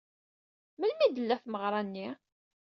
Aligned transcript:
Melmi 0.79 1.01
ay 1.05 1.11
d-tella 1.11 1.35
tmeɣra-nni? 1.43 2.09